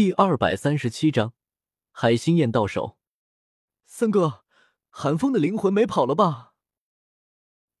[0.00, 1.34] 第二百三十七章，
[1.90, 2.96] 海心焰到手。
[3.84, 4.44] 三哥，
[4.88, 6.54] 寒风的灵魂没跑了吧？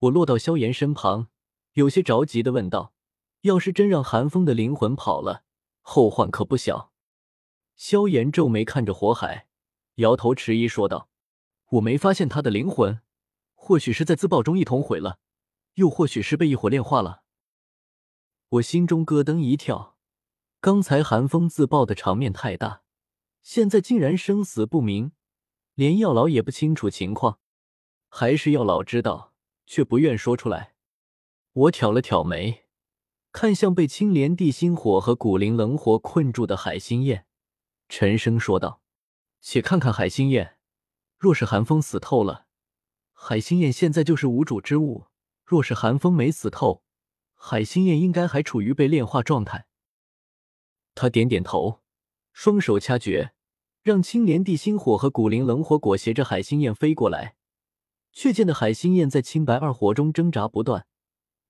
[0.00, 1.28] 我落到萧炎身旁，
[1.74, 2.92] 有些着急的问道
[3.42, 5.44] ：“要是真让寒风的灵魂跑了，
[5.80, 6.92] 后患可不小。”
[7.78, 9.46] 萧炎皱眉看着火海，
[9.98, 11.08] 摇头迟疑说道
[11.74, 13.00] ：“我没发现他的灵魂，
[13.54, 15.20] 或许是在自爆中一同毁了，
[15.74, 17.22] 又或许是被异火炼化了。”
[18.58, 19.97] 我心中咯噔一跳。
[20.60, 22.82] 刚才寒风自爆的场面太大，
[23.42, 25.12] 现在竟然生死不明，
[25.74, 27.38] 连药老也不清楚情况，
[28.08, 29.34] 还是药老知道，
[29.66, 30.74] 却不愿说出来。
[31.52, 32.64] 我挑了挑眉，
[33.30, 37.26] 看向被青莲地心火和古灵冷火困住的海心焰，
[37.88, 38.82] 沉声说道
[39.40, 40.56] ：“且看看海心焰，
[41.16, 42.46] 若是寒风死透了，
[43.12, 45.06] 海心焰现在就是无主之物；
[45.44, 46.82] 若是寒风没死透，
[47.36, 49.66] 海心焰应该还处于被炼化状态。”
[51.00, 51.80] 他点点头，
[52.32, 53.32] 双手掐诀，
[53.82, 57.36] 让青莲地心火和古灵冷火裹挟着海心焰飞过来。
[58.10, 60.88] 却见的海心焰在青白二火中挣扎不断。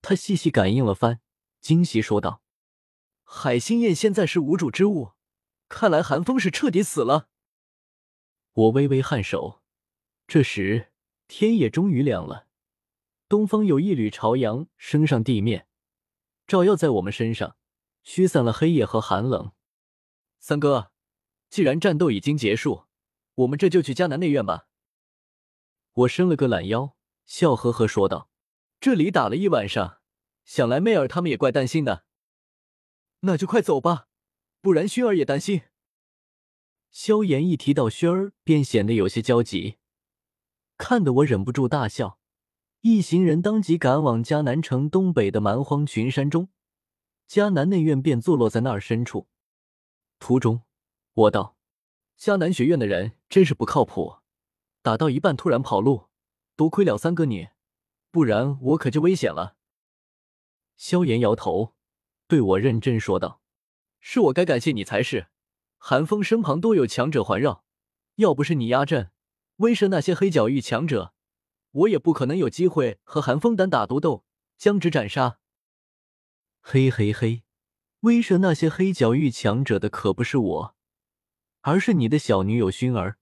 [0.03, 1.23] 他细细感应了番，
[1.63, 2.43] 惊喜说道
[3.25, 5.13] ：“海心焰现在是无主之物，
[5.67, 7.31] 看来寒风是彻底死了。”
[8.53, 9.63] 我微微颔首。
[10.27, 10.93] 这时
[11.27, 12.49] 天也终于亮了，
[13.31, 15.67] 东方有一缕朝阳升上地面，
[16.47, 17.57] 照耀在我们身上。
[18.11, 19.53] 驱散了黑夜和寒冷。
[20.39, 20.93] 三哥，
[21.51, 22.87] 既然战斗已经结束，
[23.35, 24.67] 我们这就去迦南内院吧。
[25.93, 28.31] 我伸了个懒腰，笑呵呵说道
[28.81, 30.01] ：“这里打了一晚上，
[30.47, 32.07] 想来妹儿他们也怪担心的。
[33.21, 34.07] 那就快走吧，
[34.63, 35.65] 不然薰儿也担心。”
[36.91, 39.77] 萧炎一提到薰儿，便显得有些焦急，
[40.79, 42.19] 看得我忍不住大笑。
[42.81, 46.49] 一行人当即赶往迦南城东北的蛮荒群山中。
[47.29, 49.29] 迦南内院便坐落在那儿深处。
[50.19, 50.63] 途中，
[51.13, 51.59] 我道
[52.19, 54.21] ：“迦南学院的人真是不靠谱，
[54.81, 56.09] 打到一半突然跑路，
[56.57, 57.49] 多亏了三哥你，
[58.11, 59.57] 不然我可就危险了。”
[60.79, 61.75] 萧炎摇头，
[62.27, 63.43] 对我认真说道
[64.01, 65.27] ：“是我该感谢你才是。
[65.77, 67.63] 寒风身旁多有强者环绕，
[68.15, 69.11] 要不是你压阵，
[69.57, 71.13] 威慑那些黑角域强者，
[71.73, 74.25] 我也不可能有机会和寒风单打独斗，
[74.57, 75.39] 将之斩杀。”
[76.71, 77.45] 嘿嘿嘿，
[78.01, 80.75] 威慑那些黑角域强者的可不是我，
[81.63, 83.17] 而是你的小女友薰儿。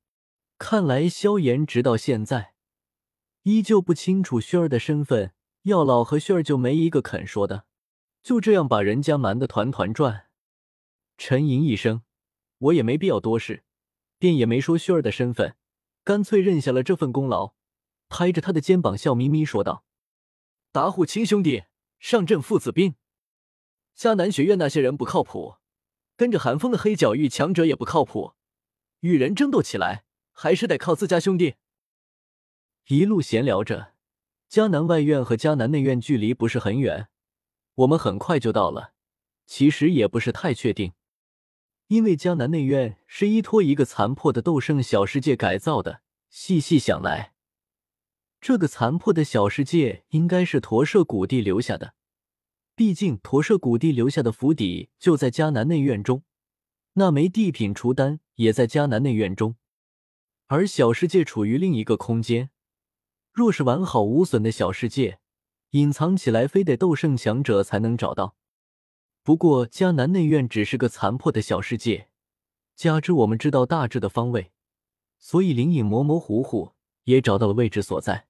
[0.58, 2.54] 看来萧炎直到现在
[3.44, 7.66] 依旧不清楚薰儿的身份，药老和薰儿就没一个肯说的，
[8.20, 10.26] 就这样把人家瞒得团团转。
[11.16, 12.02] 沉吟一声，
[12.58, 13.62] 我也没必要多事，
[14.18, 15.54] 便也没说薰儿的身份，
[16.02, 17.54] 干脆认下了这份功劳，
[18.08, 19.84] 拍着他的肩膀笑眯眯说道
[20.72, 21.66] ：“打虎亲兄弟，
[22.00, 22.96] 上阵父子兵。”
[23.96, 25.56] 迦南学院那些人不靠谱，
[26.16, 28.34] 跟着寒风的黑角域强者也不靠谱，
[29.00, 31.54] 与人争斗起来还是得靠自家兄弟。
[32.88, 33.94] 一路闲聊着，
[34.50, 37.08] 迦南外院和迦南内院距离不是很远，
[37.74, 38.92] 我们很快就到了。
[39.46, 40.92] 其实也不是太确定，
[41.86, 46.02] 因为迦南内院是依托一个残破的斗圣小世界改造的。
[46.28, 47.32] 细细想来，
[48.42, 51.94] 这个残破的小世界应该是驼舍古地留下的。
[52.76, 56.24] 毕竟，驼舍古地留下的府邸就在迦南内院中，
[56.92, 59.56] 那枚地品除丹也在迦南内院中，
[60.48, 62.50] 而小世界处于另一个空间。
[63.32, 65.20] 若是完好无损的小世界，
[65.70, 68.36] 隐藏起来非得斗圣强者才能找到。
[69.22, 72.10] 不过，迦南内院只是个残破的小世界，
[72.74, 74.52] 加之我们知道大致的方位，
[75.18, 78.26] 所以灵隐模模糊糊也找到了位置所在。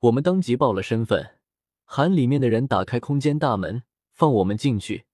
[0.00, 1.38] 我们当即报了身份。
[1.84, 5.06] 喊里面的人打开空间大门，放我们进去。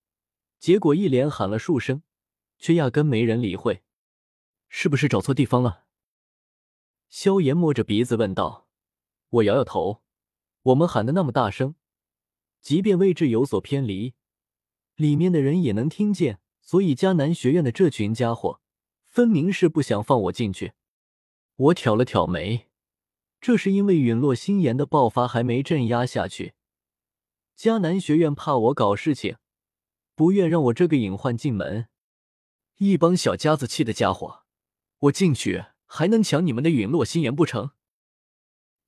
[0.59, 2.03] 结果一连喊了数声，
[2.57, 3.83] 却压根没人理会。
[4.69, 5.85] 是不是找错地方了？
[7.09, 8.67] 萧炎摸着鼻子问道。
[9.29, 10.01] 我摇摇头。
[10.63, 11.75] 我们喊的那么大声，
[12.61, 14.13] 即便位置有所偏离，
[14.95, 16.39] 里面的人也能听见。
[16.61, 18.61] 所以迦南学院的这群家伙，
[19.07, 20.73] 分明是不想放我进去。
[21.55, 22.67] 我挑了挑眉，
[23.41, 26.53] 这是因为陨落心炎的爆发还没镇压下去。
[27.61, 29.37] 迦南学院怕我搞事情，
[30.15, 31.89] 不愿让我这个隐患进门。
[32.77, 34.45] 一帮小家子气的家伙，
[34.97, 37.69] 我进去还能抢你们的陨落心炎不成？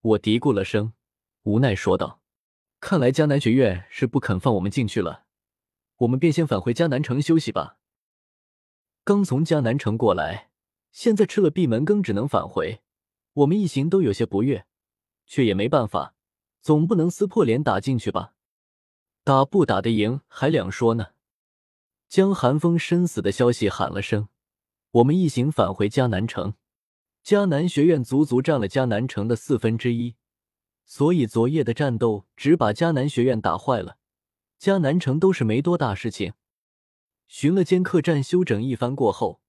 [0.02, 0.94] 我嘀咕了声，
[1.44, 2.24] 无奈说道
[2.82, 5.26] ：“看来迦南学院是不肯放我们进去了，
[5.98, 7.78] 我们便先返回迦南城休息吧。
[9.04, 10.50] 刚从迦南城过来，
[10.92, 12.82] 现在吃了闭门羹，只能返回。
[13.34, 14.66] 我们一行都有些不悦，
[15.28, 16.16] 却也没办法，
[16.60, 18.33] 总不能撕破脸打进去吧。”
[19.24, 21.08] 打不打得赢还两说呢。
[22.10, 24.28] 将寒风身死的消息喊了声，
[24.92, 26.56] 我们一行返回迦南城。
[27.24, 30.16] 迦南学院足足占了迦南城的四分之一，
[30.86, 33.98] 所以昨夜的战斗只把迦南学院打坏了，
[34.60, 36.34] 迦南城都是没多大事情。
[37.30, 39.42] 巡了间客栈，休整一番过后，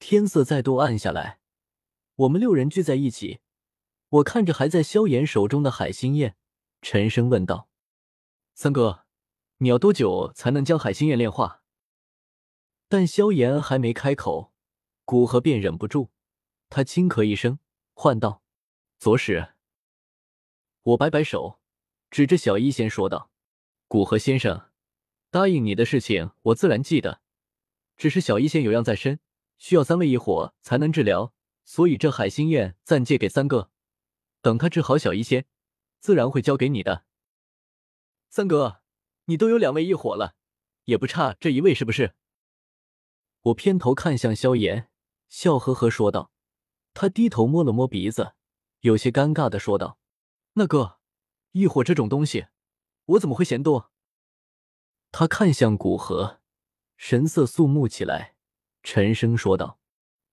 [0.00, 1.38] 天色再度暗下来。
[2.16, 3.38] 我们六人聚在一起，
[4.08, 6.36] 我看着还在萧炎手中的海心焰，
[6.82, 7.68] 沉声问道
[8.52, 9.01] ：“三哥，
[9.62, 11.62] 你要多久才能将海心焰炼化？”
[12.90, 14.52] 但萧炎还没开口，
[15.04, 16.10] 古河便忍不住。
[16.68, 17.60] 他轻咳一声，
[17.94, 18.42] 唤道
[18.98, 19.54] ：“左使。”
[20.82, 21.60] 我摆摆手，
[22.10, 23.30] 指着小医仙说道
[23.86, 24.70] ：“古河先生，
[25.30, 27.20] 答应你的事情我自然记得，
[27.96, 29.20] 只是小医仙有恙在身，
[29.58, 31.32] 需要三味异火才能治疗，
[31.64, 33.70] 所以这海心焰暂借给三哥。
[34.40, 35.46] 等他治好小医仙，
[36.00, 37.04] 自然会交给你的。
[38.28, 38.81] 三哥，
[39.26, 40.34] 你都有两位异火了，
[40.84, 42.14] 也不差这一位是不是？”
[43.42, 44.88] 我偏头看向萧炎，
[45.28, 46.30] 笑呵呵说道。
[46.94, 48.34] 他低头摸了摸鼻子，
[48.80, 49.98] 有些尴尬的说道
[50.54, 50.98] ：“那哥，
[51.52, 52.48] 异火这种东西，
[53.06, 53.90] 我怎么会嫌多？”
[55.10, 56.40] 他看向古河，
[56.96, 58.36] 神色肃穆起来，
[58.82, 59.78] 沉声说道：“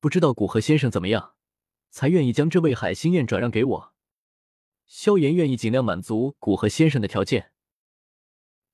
[0.02, 1.36] 不知道古河先生怎么样，
[1.90, 3.94] 才愿意将这位海心宴转让给我？
[4.86, 7.54] 萧炎愿意尽量满足古河先生的条件。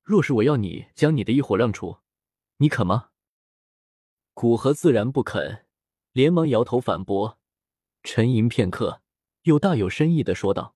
[0.06, 1.98] 若是我要你将你的异火让出，
[2.58, 3.10] 你肯吗？”
[4.36, 5.66] 古河自然不肯，
[6.12, 7.40] 连忙摇头反驳。
[8.04, 9.02] 沉吟片刻，
[9.44, 10.76] 又大有深意的说道：“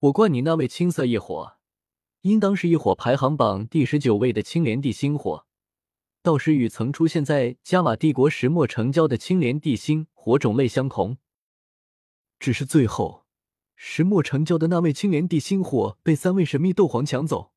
[0.00, 1.58] 我观你那位青色异火，
[2.22, 5.46] 应当是异火排行榜第十九位的青莲地心火，
[6.22, 11.18] 倒是与曾出现在加玛帝国石墨城郊的青莲地心火种类相同。
[12.38, 13.26] 只是最后，
[13.76, 17.51] 石墨城郊的那位青莲地心火被三位神秘斗皇抢走，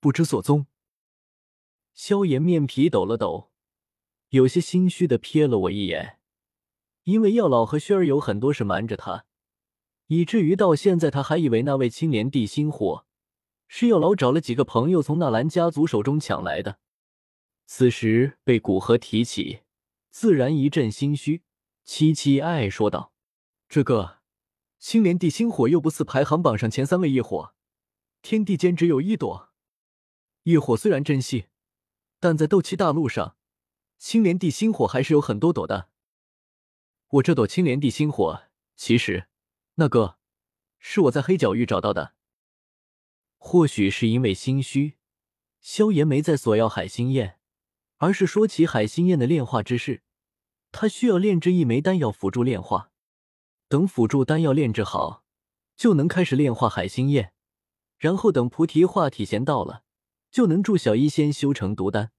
[0.00, 0.66] 不知所踪。”
[1.94, 3.50] 萧炎面皮抖了抖，
[4.28, 6.18] 有些心虚的瞥了我一眼。
[7.04, 9.26] 因为药老和轩儿有很多事瞒着他，
[10.08, 13.06] 以至于到现在他还以为那位青莲地心火
[13.68, 16.80] 是药老找了几个朋友从纳兰家族手中抢来的。
[17.64, 19.60] 此时被古河提起，
[20.10, 21.42] 自然一阵心虚，
[21.86, 23.12] 凄凄哀哀说道
[23.68, 24.18] ：“这个
[24.78, 27.54] 青莲地心火又不似排行榜上前三位异火，
[28.20, 29.45] 天地间只有一朵。
[30.46, 31.46] 异火虽然珍惜，
[32.20, 33.36] 但在斗气大陆上，
[33.98, 35.88] 青莲地心火还是有很多朵的。”
[37.14, 38.44] 我这朵青莲地心火，
[38.76, 39.26] 其实，
[39.74, 40.18] 那个
[40.78, 42.14] 是我在黑角域找到的。
[43.38, 44.94] 或许是因为心虚，
[45.60, 47.40] 萧炎没再索要海心焰，
[47.96, 50.04] 而是说起海心焰的炼化之事。
[50.70, 52.92] 他需要炼制一枚丹药辅助炼化，
[53.66, 55.24] 等辅助丹药炼制好，
[55.74, 57.32] 就能开始炼化海心焰，
[57.98, 59.82] 然后等菩提化体仙到了，
[60.36, 62.10] 就能助小医仙修成毒丹。